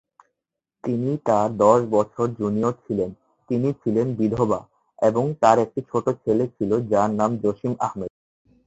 [0.83, 3.09] তিনি তার দশ বছর জুনিয়র ছিলেন,
[3.49, 4.59] তিনি ছিলেন বিধবা,
[4.99, 8.11] এবং তার একটি ছোট ছেলে ছিল যার নাম জসিম আহমেদ।